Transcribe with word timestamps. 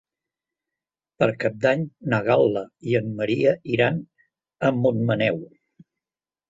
Per 1.23 1.27
Cap 1.43 1.59
d'Any 1.67 1.85
na 2.15 2.21
Gal·la 2.29 2.65
i 2.93 2.99
en 3.03 3.15
Maria 3.21 3.55
iran 3.77 4.03
a 4.71 4.75
Montmaneu. 4.83 5.41